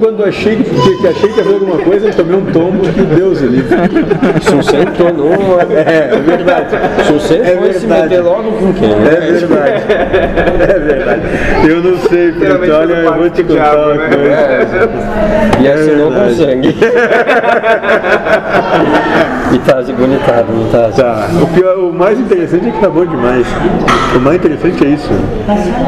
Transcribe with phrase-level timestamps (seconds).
[0.00, 2.80] Quando achei que, que, que achei que ia fazer alguma coisa, eu tomei um tombo
[2.90, 3.36] que Deus.
[3.38, 6.68] Se você entornou, é, é verdade.
[7.12, 8.02] Você É for se verdade.
[8.04, 8.90] meter logo com quem?
[8.92, 9.82] É verdade.
[10.62, 11.20] É verdade.
[11.68, 12.74] Eu não sei, Pedro.
[12.74, 14.08] Olha, eu vou te contar uma né?
[14.08, 14.88] coisa.
[15.60, 16.34] E assinou com verdade.
[16.36, 16.74] sangue.
[19.52, 20.88] e tá de bonitado, não tá?
[20.96, 21.28] Tá.
[21.42, 23.46] O, pior, o mais interessante é que tá bom demais.
[24.16, 25.10] O mais interessante é isso.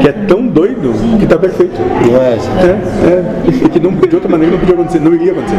[0.01, 1.81] Que é tão doido que tá perfeito.
[1.81, 2.37] Não é?
[2.61, 2.77] É,
[3.09, 3.23] é.
[3.47, 4.99] E que não, de outra maneira não podia acontecer.
[4.99, 5.57] Não iria acontecer.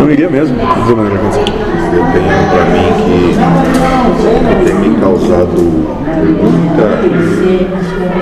[0.00, 1.44] Não iria mesmo de outra maneira acontecer.
[1.92, 6.86] eu tenho para mim que tem me causado muita.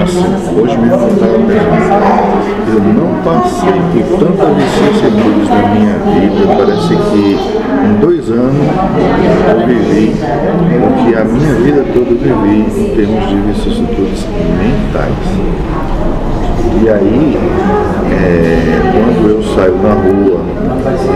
[0.02, 0.26] Assim,
[0.60, 2.04] hoje mesmo eu estava pensando,
[2.68, 7.24] eu não passei por tantas vicissitudes na minha vida, parece que
[7.84, 8.56] em dois anos
[9.48, 14.26] eu vivi o que a minha vida toda eu vivi em termos de vicissitudes
[14.58, 15.64] mentais.
[16.82, 17.38] E aí,
[18.14, 20.40] é, quando eu saio na rua,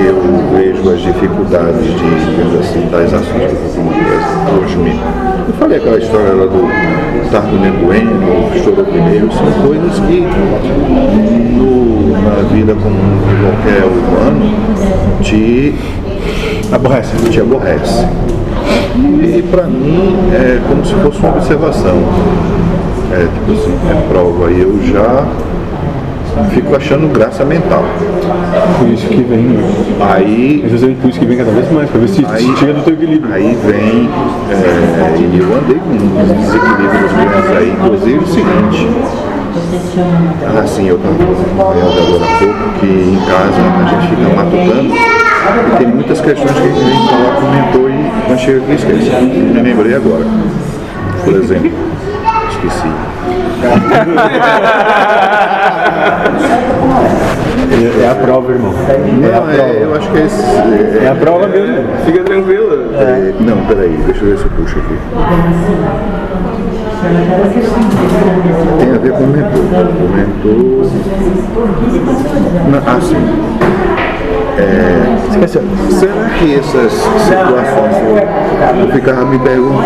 [0.05, 5.00] eu vejo as dificuldades de, assim, das ações que eu hoje mesmo.
[5.48, 10.27] Eu falei aquela história lá do Tardo Bueno, estourou pneu, são coisas que
[11.56, 14.55] no- na vida comum de qualquer humano
[15.23, 15.75] te
[16.73, 17.17] Aborrece.
[17.30, 18.06] te aborrece.
[19.23, 21.97] E para mim é como se fosse uma observação.
[23.12, 24.51] É tipo assim, é prova.
[24.51, 25.25] E eu já
[26.50, 27.84] fico achando graça mental.
[28.78, 29.58] Por isso que vem.
[30.00, 32.55] Aí, Às vezes é por isso que vem cada vez mais, pra ver se, Aí-
[32.55, 33.33] tira do teu equilíbrio.
[33.34, 34.08] aí vem,
[34.50, 38.89] é, e eu andei com uns desequilíbrios grandes aí, inclusive o seguinte.
[40.62, 41.14] Assim, eu estava
[41.56, 46.52] falando agora há pouco que em casa a gente fica matutando e tem muitas questões
[46.52, 49.11] que a gente falar comentou e quando chega aqui esquece.
[49.25, 50.25] Me lembrei agora.
[51.25, 51.70] Por exemplo,
[52.59, 52.89] esqueci.
[57.70, 58.73] É, é a prova, irmão.
[58.73, 60.42] Não, é, eu acho que é esse.
[60.42, 61.77] é- É a prova mesmo.
[62.05, 62.69] Fica tranquilo.
[62.98, 64.98] é- não, peraí, deixa eu ver se eu puxo aqui.
[68.79, 69.61] Tem a ver com o mentor.
[69.61, 70.86] O mentor.
[72.86, 73.17] Ah, sim.
[75.30, 75.63] Esqueceu.
[75.91, 77.96] Será que essas situações
[78.80, 79.85] eu, ficava me perguntando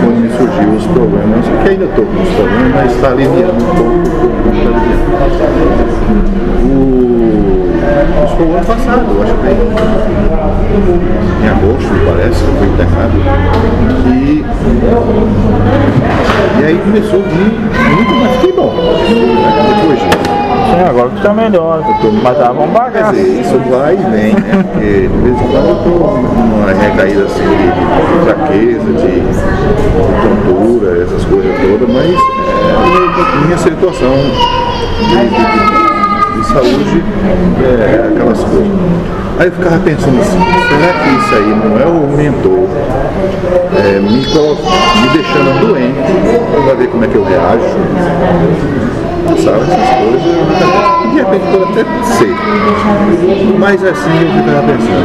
[0.00, 3.74] quando me surgiu os problemas, que ainda estou com os problemas, mas está aliviando um
[3.74, 4.00] pouco,
[8.24, 9.52] isso foi o ano passado, acho que foi
[11.42, 13.16] em agosto, parece, eu fui internado.
[14.06, 14.44] E,
[16.60, 17.52] e aí começou a vir
[17.90, 18.72] muito, mas fiquei bom.
[19.80, 20.19] Depois.
[20.70, 21.82] Sim, agora que tá melhor.
[22.22, 23.12] Mas tava um Quer bagaço.
[23.14, 24.64] dizer, isso vai e vem, né?
[24.70, 29.22] Porque de vez em quando eu estou numa recaída assim de, fraqueza, de,
[30.22, 34.12] tontura, essas coisas todas, mas é, minha situação
[35.00, 37.04] de, de- de- de saúde
[37.62, 38.68] é aquelas coisas.
[39.38, 42.68] Aí eu ficava pensando assim, será que isso aí não é o mentor
[43.78, 45.94] é, me, me deixando doente
[46.64, 47.64] para ver como é que eu reajo?
[49.34, 50.22] Pensava essas coisas,
[51.12, 52.34] de repente pode até ser.
[53.58, 55.04] Mas assim eu ficava pensando,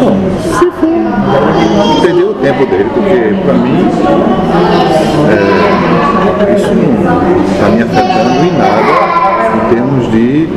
[0.00, 3.88] bom, se for, entendeu o tempo dele, porque para mim
[5.28, 6.92] é, isso não
[7.44, 9.26] está me afetando em nada
[9.56, 10.48] em termos de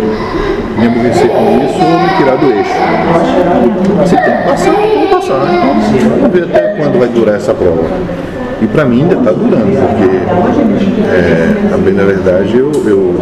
[0.77, 2.71] me aborrecer com isso ou me tirar do eixo.
[4.05, 5.41] Se tem que passar, tem que passar.
[5.51, 5.73] Então,
[6.09, 7.83] vamos ver até quando vai durar essa prova.
[8.61, 10.17] E para mim ainda está durando, porque
[11.15, 13.15] é, a verdade eu, eu,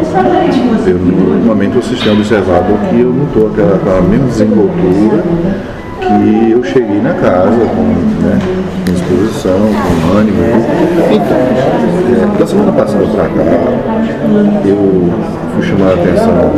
[0.88, 5.24] eu no momento vocês têm observado que eu não estou aquela, aquela mesma desenvoltura
[6.02, 7.84] que eu cheguei na casa com
[8.24, 8.40] né,
[8.86, 10.38] com disposição, com ânimo.
[11.17, 13.44] Então, da semana passada para cá,
[14.66, 15.09] eu
[15.55, 16.51] fui chamar a atenção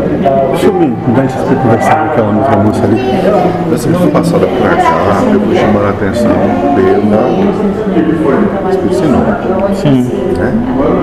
[0.51, 2.97] Deixa eu me dar essa conversar com aquela outra moça ali.
[3.71, 6.31] Da semana passada pra cá, eu fui chamar a atenção
[6.75, 6.99] pela
[8.69, 9.75] Espírito Santo.
[9.75, 10.01] Sim.
[10.37, 10.53] Né?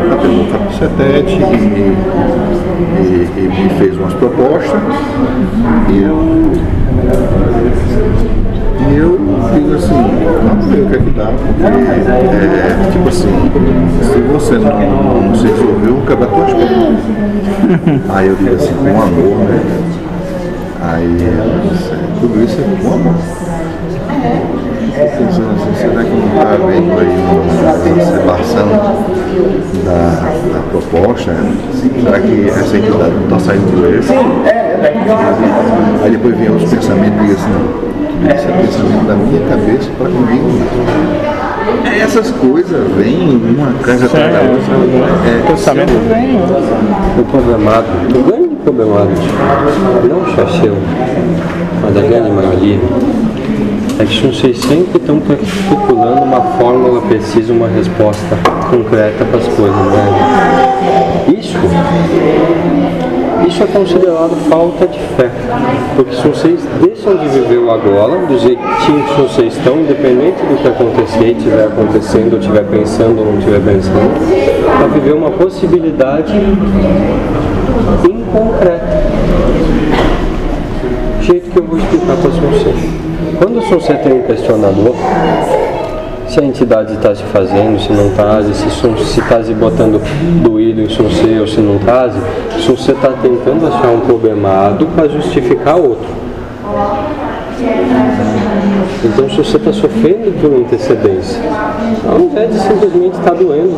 [0.04, 1.96] Ela pegou um capacetete e,
[3.00, 4.80] e, e me fez umas propostas.
[5.88, 6.52] E eu,
[8.90, 9.18] e eu
[9.54, 9.85] fiz
[11.16, 13.50] é dá, porque é, tipo assim,
[14.02, 16.98] se você não, não se resolveu, quebrar tuas pernas.
[18.10, 19.60] Aí eu digo assim, com amor, né?
[20.82, 21.90] Aí ela disse,
[22.20, 23.14] tudo isso é com amor.
[24.96, 28.68] Pensando assim, será que não está havendo aí uma observação
[29.84, 30.00] da,
[30.52, 31.32] da proposta?
[32.02, 34.12] Será que essa entidade não está saindo do eixo?
[36.02, 37.86] Aí depois vem outros pensamentos e diz assim, não,
[38.24, 41.36] é pensamento da minha cabeça para comigo mesmo.
[41.84, 44.74] É, Essas coisas vêm uma coisa atrás da outra.
[45.28, 46.38] É, Pensamento vem.
[47.14, 47.86] Foi programado.
[48.14, 49.10] Eu ganho de problemado,
[50.08, 50.76] não só seu,
[51.82, 52.78] mas da grande maioria,
[53.98, 58.36] é que vocês sempre estão procurando uma fórmula precisa, uma resposta
[58.70, 61.34] concreta para as coisas, né?
[61.38, 61.56] Isso,
[63.46, 65.30] isso é considerado falta de fé,
[65.94, 70.56] porque se vocês deixam de viver o agora, do jeitinho que vocês estão, independente do
[70.60, 76.32] que acontecer, estiver acontecendo, ou estiver pensando ou não estiver pensando, para viver uma possibilidade
[78.04, 79.02] inconcreta.
[81.20, 82.76] Jeito que eu vou explicar para vocês.
[83.38, 84.94] Quando você tem um questionador,
[86.28, 90.00] se a entidade está se fazendo, se não está, se está se botando
[90.42, 95.08] doído em você ou se não está, se você está tentando achar um problemado para
[95.08, 96.26] justificar outro.
[99.04, 101.40] Então, se você está sofrendo por antecedência,
[102.08, 103.76] ao invés de simplesmente estar tá doendo,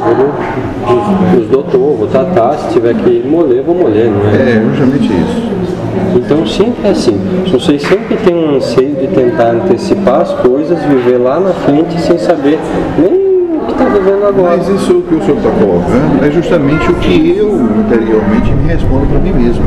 [0.87, 4.57] os, os doutor, vou tratar, se tiver que moler, vou moler, não é?
[4.57, 5.88] É, justamente isso.
[6.15, 7.19] Então sempre é assim.
[7.51, 12.19] Vocês sempre têm um anseio de tentar antecipar as coisas, viver lá na frente sem
[12.19, 12.59] saber
[12.99, 13.13] nem
[13.57, 14.57] o que está vivendo agora.
[14.57, 17.49] Mas isso que o senhor está colocando é justamente o que eu
[17.81, 19.65] interiormente me respondo para mim mesmo.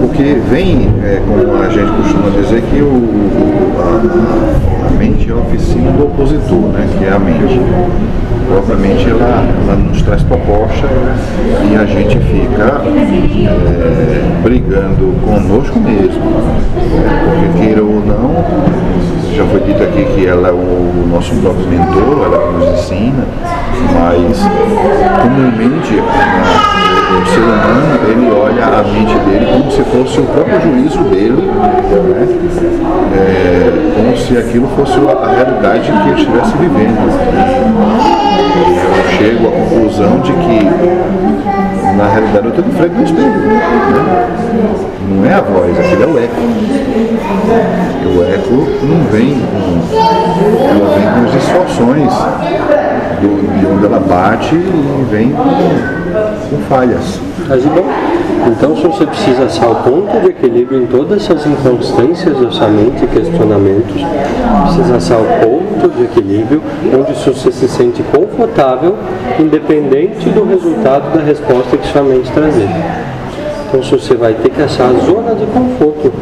[0.00, 5.90] Porque vem, é, como a gente costuma dizer, que o, a, mente é a oficina
[5.92, 6.88] do opositor, né?
[6.98, 7.60] que é a mente
[8.50, 10.86] propriamente ela, ela nos traz proposta
[11.70, 16.20] e a gente fica é, brigando conosco mesmo.
[17.24, 18.44] Porque queira ou não,
[19.34, 23.24] já foi dito aqui que ela é o nosso próprio mentor, ela nos ensina,
[23.94, 24.40] mas
[25.22, 25.94] comumente
[27.10, 31.42] o ser humano ele olha a mente dele como se fosse o próprio juízo dele,
[31.42, 32.28] né?
[33.94, 38.20] Como se aquilo fosse a realidade que ele estivesse vivendo
[38.60, 40.64] eu chego à conclusão de que,
[41.96, 43.30] na realidade, eu estou de frente no espelho.
[43.30, 44.26] Né?
[45.08, 46.40] Não é a voz, aquilo é o eco.
[48.06, 49.80] O eco não vem com.
[50.68, 52.12] Ela vem com as distorções
[53.20, 55.44] de onde ela bate e vem com,
[56.50, 57.29] com falhas.
[57.50, 57.84] Mas bom.
[58.46, 62.36] Então, se você precisa achar o ponto de equilíbrio em todas essas inconstâncias
[62.68, 64.00] mente e questionamentos,
[64.62, 66.62] precisa achar o ponto de equilíbrio
[66.96, 68.94] onde você se sente confortável,
[69.40, 72.68] independente do resultado da resposta que sua mente trazer.
[73.68, 76.12] Então, se você vai ter que achar a zona de conforto,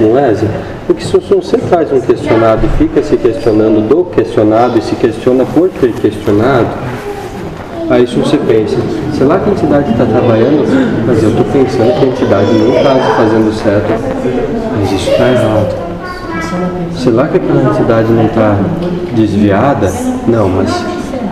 [0.00, 0.46] não é, Zé?
[0.86, 5.44] Porque se você traz um questionado e fica se questionando do questionado e se questiona
[5.46, 6.68] por ter questionado,
[7.90, 8.76] Aí você pensa,
[9.18, 10.64] será que a entidade está trabalhando?
[11.04, 13.88] Mas eu estou pensando que a entidade não está fazendo certo,
[14.78, 15.74] mas isso está errado.
[16.94, 18.56] Será que aquela entidade não está
[19.16, 19.92] desviada?
[20.28, 20.70] Não, mas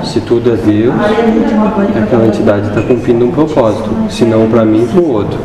[0.03, 0.97] se tudo é Deus,
[2.03, 5.39] aquela entidade está cumprindo um propósito, se não para mim, para o outro.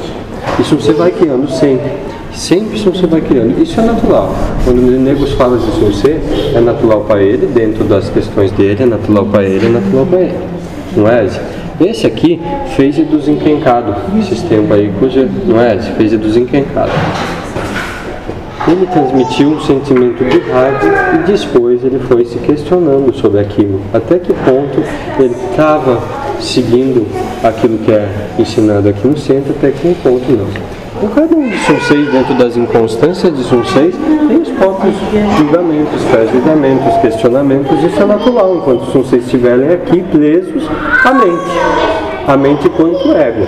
[0.60, 1.92] Isso você vai criando sempre.
[2.34, 3.62] Sempre isso você vai criando.
[3.62, 4.34] Isso é natural.
[4.66, 6.20] Quando o negros fala de você,
[6.56, 10.20] é natural para ele, dentro das questões dele, é natural para ele, é natural para
[10.20, 10.53] ele
[10.96, 11.28] não é?
[11.82, 12.40] Esse aqui
[12.76, 15.78] fez dos encrencados, esses tempos aí, cuja, não é?
[15.78, 16.94] Fez dos encrencados.
[18.66, 20.80] Ele transmitiu um sentimento de raiva
[21.16, 23.82] e depois ele foi se questionando sobre aquilo.
[23.94, 24.82] Até que ponto
[25.20, 26.02] ele estava
[26.40, 27.06] seguindo
[27.44, 28.08] aquilo que é
[28.40, 30.83] ensinado aqui no centro, até que ponto não.
[31.04, 33.94] Então, cada um de Sunseis, dentro das inconstâncias de Sunseis,
[34.26, 34.96] tem os próprios
[35.38, 40.64] julgamentos, pré-julgamentos, questionamentos, isso é natural, enquanto os Sunseis estiverem aqui presos
[41.04, 41.52] à mente.
[42.26, 43.46] A mente quanto ego,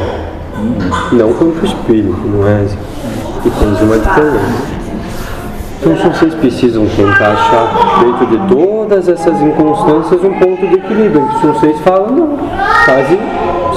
[1.14, 2.66] não quanto espírito, não é?
[3.46, 4.76] E temos uma diferença.
[5.80, 11.40] Então, vocês precisam tentar achar, dentro de todas essas inconstâncias, um ponto de equilíbrio, em
[11.40, 12.38] que vocês falam, não,
[12.86, 13.20] fazem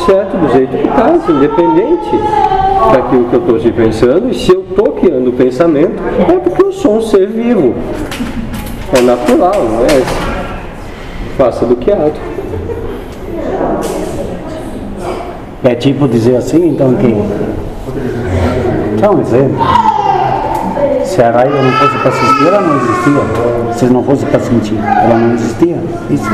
[0.05, 2.58] certo do jeito que faz, independente
[2.93, 6.65] daquilo que eu estou te pensando, e se eu estou criando o pensamento, é porque
[6.65, 7.75] eu sou um ser vivo.
[8.97, 10.03] É natural, não é?
[11.37, 12.21] Faça do que ato.
[15.65, 17.15] É tipo dizer assim, então que.
[19.01, 19.59] Dá um exemplo.
[21.05, 23.75] Se a raiva não fosse para assistir, ela não existia.
[23.75, 25.77] Se não fosse para sentir, ela não existia.
[26.11, 26.31] Isso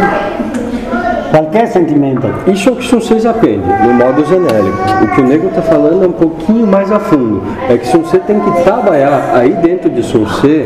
[1.35, 2.29] Qualquer sentimento.
[2.47, 4.79] Isso é o que vocês aprendem, no modo genérico.
[5.03, 7.43] O que o nego está falando é um pouquinho mais a fundo.
[7.69, 10.64] É que você tem que trabalhar aí dentro de você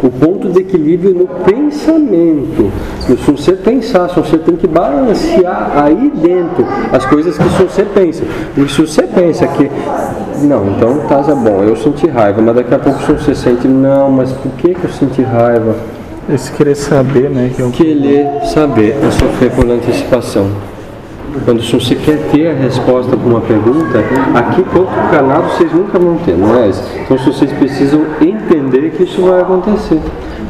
[0.00, 2.70] o ponto de equilíbrio no pensamento.
[3.00, 8.22] Se você pensar, se você tem que balancear aí dentro as coisas que você pensa.
[8.54, 9.68] Porque se você pensa que
[10.44, 14.30] não, então tá bom, eu senti raiva, mas daqui a pouco você sente, não, mas
[14.30, 15.74] por que, que eu senti raiva?
[16.28, 17.52] Esse querer saber, né?
[17.54, 17.70] Que eu...
[17.70, 20.50] Querer saber é sofrer por antecipação.
[21.44, 23.98] Quando você quer ter a resposta para uma pergunta,
[24.34, 26.70] aqui ponto canado vocês nunca vão ter, não é?
[27.04, 30.00] Então vocês precisam entender que isso vai acontecer.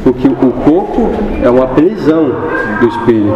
[0.07, 1.09] Porque o corpo
[1.43, 2.31] é uma prisão
[2.79, 3.35] do espírito.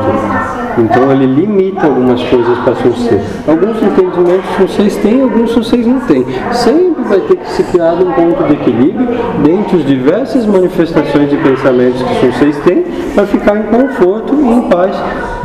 [0.78, 3.20] Então ele limita algumas coisas para você.
[3.46, 6.26] Alguns entendimentos vocês têm, alguns vocês não têm.
[6.54, 9.06] Sempre vai ter que se criar um ponto de equilíbrio
[9.44, 14.62] dentre as diversas manifestações de pensamentos que vocês têm para ficar em conforto e em
[14.70, 14.96] paz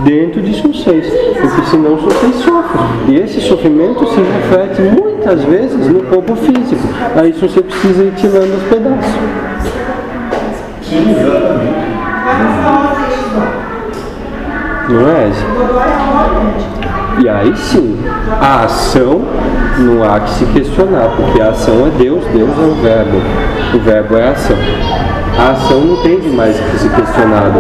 [0.05, 1.13] dentro de vocês.
[1.41, 2.87] Porque senão vocês sofrem.
[3.09, 6.83] E esse sofrimento se reflete muitas vezes no corpo físico.
[7.17, 9.46] Aí você precisa ir tirando os pedaços.
[14.89, 15.31] Não é?
[17.19, 17.99] E aí sim,
[18.41, 19.23] a ação
[19.79, 23.17] não há que se questionar, porque a ação é Deus, Deus é o verbo.
[23.75, 24.57] O verbo é a ação.
[25.39, 27.51] A ação não tem de mais que se questionar.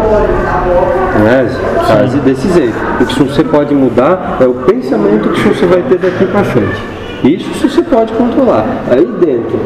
[1.18, 1.46] Não é?
[1.86, 2.76] Faz desse jeito.
[3.00, 6.82] O que você pode mudar é o pensamento que você vai ter daqui para frente.
[7.26, 8.64] Isso você pode controlar.
[8.90, 9.58] Aí dentro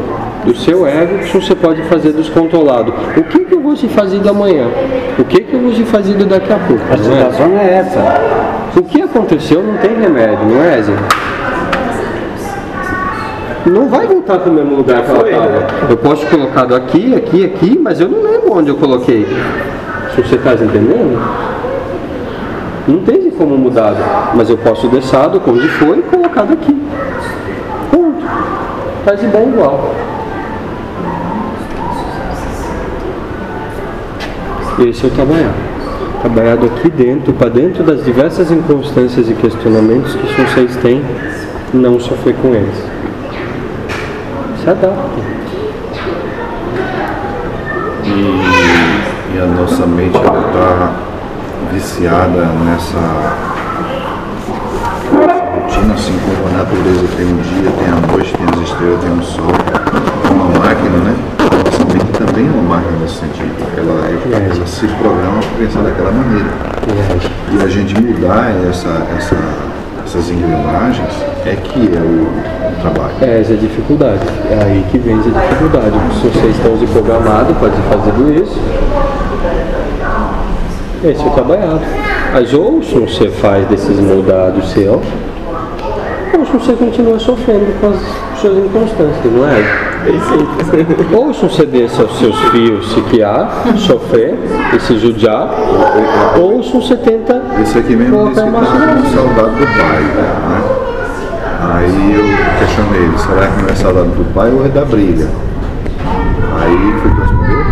[0.43, 2.93] do seu ego, que você pode fazer descontrolado.
[3.15, 4.67] O que, que eu vou te fazer amanhã?
[5.19, 6.83] O que, que eu vou te fazer daqui a pouco?
[6.91, 7.99] A situação é essa.
[8.75, 10.93] O que aconteceu não tem remédio, não é, Zé?
[13.65, 15.67] Não vai voltar para o mesmo lugar que ela estava.
[15.91, 19.27] Eu posso colocado aqui, aqui, aqui, mas eu não lembro onde eu coloquei.
[20.15, 21.21] Se você está entendendo?
[22.87, 26.75] Não tem como mudar, mas eu posso deixar do onde foi e colocado aqui.
[27.91, 28.25] Ponto.
[29.03, 29.93] Faz de bem igual.
[34.79, 35.53] Esse é o trabalhar.
[36.21, 41.03] Trabalhado aqui dentro, para dentro das diversas inconstâncias e questionamentos que vocês têm,
[41.73, 42.75] não sofrer com eles.
[44.63, 45.23] Se adaptem.
[48.05, 50.93] E, e a nossa mente está
[51.71, 53.50] viciada nessa
[55.89, 59.23] assim como a natureza tem um dia, tem a noite, tem as estrelas, tem o
[59.23, 59.51] sol,
[60.29, 61.15] uma máquina, né?
[61.65, 63.55] Nossa mente também é uma máquina nesse sentido.
[63.77, 66.49] Ela, é, ela se programa para pensar daquela maneira.
[67.51, 69.37] E a gente mudar essa, essa,
[70.05, 71.13] essas engrenagens
[71.45, 73.13] é que é o, o trabalho.
[73.21, 74.21] É essa é a dificuldade.
[74.49, 75.97] É aí que vem a dificuldade.
[76.21, 78.59] Se vocês estão se programados para fazer isso,
[81.03, 81.81] esse é o trabalhado.
[82.33, 85.01] Mas ou se você faz desses moldados seu,
[86.37, 89.91] ou se você continua sofrendo com as suas inconstâncias, não é?
[91.15, 94.35] Ou se você deixa os seus filhos se criar, sofrer
[94.75, 95.49] e se judiar,
[96.39, 100.81] ou se você tenta Esse aqui mesmo disse que está com saudade do pai, né?
[101.73, 102.23] Aí eu
[102.59, 105.27] questionei ele, será que não é saudade do pai ou é da briga?
[106.59, 107.65] Aí foi que respondeu,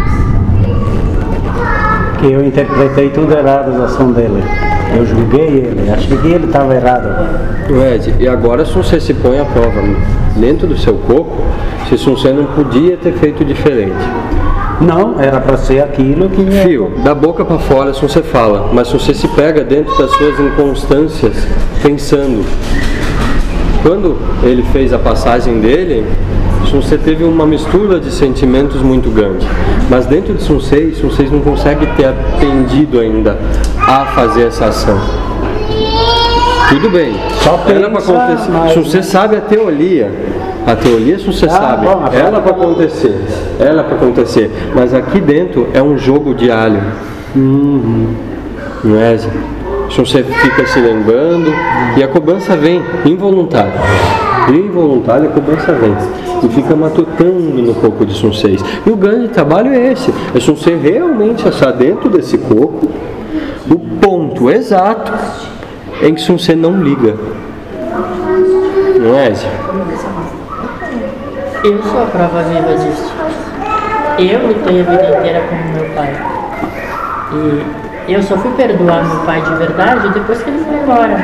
[2.19, 4.43] Que eu interpretei tudo errado a ação dele.
[4.95, 7.07] Eu julguei ele, achei que ele estava errado.
[7.93, 9.81] Ed, e agora se você se põe à prova
[10.35, 11.35] dentro do seu corpo,
[11.87, 13.95] se você não podia ter feito diferente.
[14.81, 16.63] Não, era para ser aquilo que é.
[16.63, 20.09] Fio, da boca para fora se você fala, mas se você se pega dentro das
[20.11, 21.35] suas inconstâncias,
[21.81, 22.45] pensando.
[23.83, 26.05] Quando ele fez a passagem dele,
[26.67, 29.47] você teve uma mistura de sentimentos muito grande.
[29.89, 33.37] Mas dentro de Sunsei, vocês não conseguem ter aprendido ainda
[33.77, 34.99] a fazer essa ação.
[36.69, 37.15] Tudo bem.
[37.41, 38.51] Só Era para pensa, acontecer.
[38.51, 40.11] mas- Se você sabe a teoria,
[40.67, 43.19] a teoria se você Ah, sabe, bom, ela vai- para acontecer,
[43.59, 44.51] ela para acontecer.
[44.75, 46.81] Mas aqui dentro é um jogo diário.
[47.35, 49.17] Não é?
[49.17, 51.51] Se você fica se lembrando
[51.97, 53.73] e a cobrança vem involuntária.
[54.49, 55.95] Involuntária a cobrança vem.
[56.43, 58.63] E fica matutando no corpo de Sun 6.
[58.85, 60.13] E o grande trabalho é esse.
[60.33, 62.89] É Sun 6 realmente achar dentro desse corpo
[63.69, 65.11] o ponto exato
[66.01, 67.15] em que Sun 6 não liga.
[68.99, 69.47] Não é, Zé?
[71.63, 73.13] Eu sou a prova viva disso.
[74.17, 76.13] Eu lutei a vida inteira com meu pai.
[78.07, 81.17] E eu só fui perdoar meu pai de verdade depois que ele foi embora.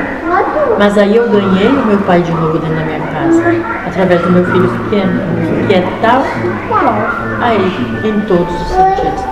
[0.77, 3.43] Mas aí eu ganhei o meu pai de novo dentro da minha casa,
[3.87, 5.21] através do meu filho pequeno,
[5.67, 6.23] que é tal
[6.69, 6.95] qual
[7.41, 9.23] a ele, em todos os sentidos.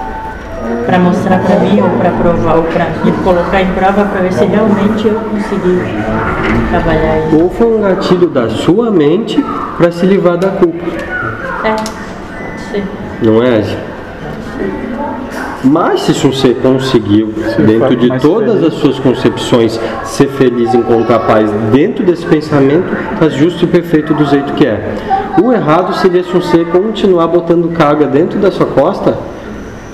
[0.86, 2.86] Para mostrar para mim, ou para provar, ou para
[3.24, 5.80] colocar em prova para ver se realmente eu consegui
[6.70, 7.38] trabalhar isso.
[7.38, 9.44] Ou foi um gatilho da sua mente
[9.78, 10.86] para se livrar da culpa.
[11.64, 12.84] É, pode ser.
[13.22, 13.93] Não é, Zé?
[15.64, 17.34] Mas se você conseguiu,
[17.66, 18.68] dentro de todas feliz.
[18.68, 24.26] as suas concepções, ser feliz, encontrar paz dentro desse pensamento, está justo e perfeito do
[24.26, 24.94] jeito que é.
[25.42, 29.18] O errado seria se você continuar botando carga dentro da sua costa,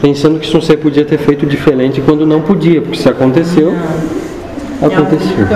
[0.02, 3.74] pensando que você podia ter feito diferente quando não podia, porque se aconteceu,
[4.82, 5.48] Eu acredito aconteceu.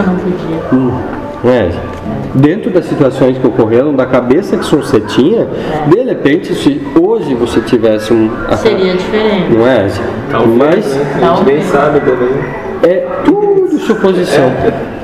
[0.71, 1.51] eu não podia.
[1.51, 1.92] É.
[2.33, 5.47] Dentro das situações que ocorreram, da cabeça que você tinha,
[5.87, 8.29] de repente, se hoje você tivesse um.
[8.57, 9.51] Seria diferente.
[9.51, 9.83] Não é?
[10.57, 11.45] Mas Talvez.
[11.45, 12.29] nem sabe também.
[12.81, 14.51] é tudo suposição.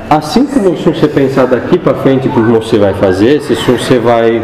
[0.08, 3.98] Assim como se você pensar daqui para frente o que você vai fazer, se você
[3.98, 4.42] vai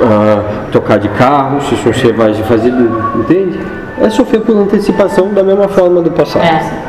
[0.00, 2.72] ah, tocar de carro, se você vai fazer.
[3.16, 3.58] Entende?
[4.00, 6.44] É sofrer por antecipação da mesma forma do passado.
[6.44, 6.87] É.